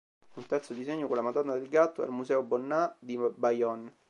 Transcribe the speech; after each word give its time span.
Un 0.37 0.45
terzo 0.47 0.73
disegno 0.73 1.05
con 1.07 1.15
la 1.17 1.21
"Madonna 1.21 1.53
del 1.53 1.69
gatto" 1.69 2.01
è 2.01 2.05
al 2.05 2.11
Museo 2.11 2.41
Bonnat 2.41 2.95
di 2.97 3.19
Bayonne. 3.35 3.93